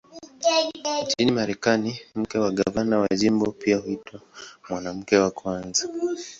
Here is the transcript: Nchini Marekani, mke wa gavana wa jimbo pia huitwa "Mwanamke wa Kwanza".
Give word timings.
Nchini 1.05 1.31
Marekani, 1.31 1.99
mke 2.15 2.39
wa 2.39 2.51
gavana 2.51 2.99
wa 2.99 3.07
jimbo 3.15 3.51
pia 3.51 3.77
huitwa 3.77 4.21
"Mwanamke 4.69 5.17
wa 5.17 5.31
Kwanza". 5.31 5.89